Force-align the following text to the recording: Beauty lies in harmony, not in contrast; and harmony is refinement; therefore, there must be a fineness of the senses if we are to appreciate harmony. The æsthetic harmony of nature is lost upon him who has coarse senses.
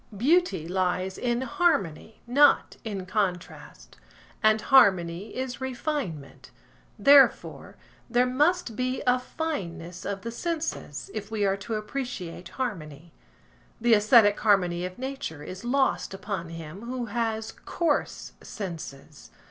Beauty 0.17 0.67
lies 0.67 1.15
in 1.15 1.41
harmony, 1.41 2.21
not 2.25 2.75
in 2.83 3.05
contrast; 3.05 3.97
and 4.41 4.59
harmony 4.59 5.35
is 5.35 5.61
refinement; 5.61 6.49
therefore, 6.97 7.75
there 8.09 8.25
must 8.25 8.75
be 8.75 9.03
a 9.05 9.19
fineness 9.19 10.03
of 10.03 10.21
the 10.21 10.31
senses 10.31 11.11
if 11.13 11.29
we 11.29 11.45
are 11.45 11.55
to 11.57 11.75
appreciate 11.75 12.49
harmony. 12.49 13.13
The 13.79 13.93
æsthetic 13.93 14.37
harmony 14.39 14.85
of 14.87 14.97
nature 14.97 15.43
is 15.43 15.63
lost 15.63 16.15
upon 16.15 16.49
him 16.49 16.81
who 16.87 17.05
has 17.05 17.51
coarse 17.51 18.31
senses. 18.41 19.29